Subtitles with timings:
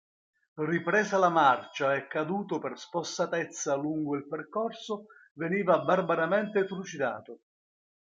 [0.65, 7.41] Ripresa la marcia e caduto per spossatezza lungo il percorso veniva barbaramente trucidato.